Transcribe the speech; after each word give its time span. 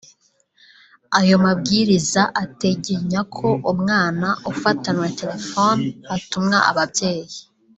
Ayo 1.19 1.35
mabwiriza 1.45 2.21
ategenya 2.43 3.21
ko 3.35 3.47
umwana 3.71 4.27
ufatanywe 4.51 5.07
telefoni 5.19 5.85
atumwa 6.15 6.57
ababyeyi 6.71 7.37